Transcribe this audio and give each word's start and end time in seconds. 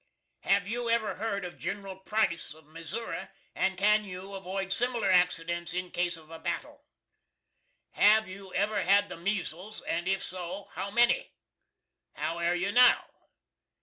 Hav 0.39 0.67
you 0.67 0.89
ever 0.89 1.17
heard 1.17 1.45
of 1.45 1.59
Ginral 1.59 2.03
Price 2.03 2.55
of 2.55 2.65
Missouri, 2.65 3.27
and 3.53 3.77
can 3.77 4.03
you 4.03 4.33
avoid 4.33 4.73
simler 4.73 5.11
accidents 5.11 5.75
in 5.75 5.91
case 5.91 6.17
of 6.17 6.31
a 6.31 6.39
battle? 6.39 6.83
Have 7.91 8.27
you 8.27 8.51
ever 8.55 8.81
had 8.81 9.09
the 9.09 9.17
measles, 9.17 9.81
and 9.83 10.07
if 10.07 10.23
so, 10.23 10.69
how 10.71 10.89
many? 10.89 11.31
How 12.15 12.39
air 12.39 12.55
you 12.55 12.71
now? 12.71 13.05